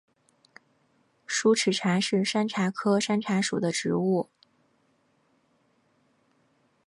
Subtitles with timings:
[1.27, 4.31] 疏齿茶是山茶科山茶属的植物。